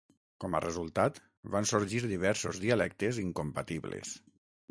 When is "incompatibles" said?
3.27-4.17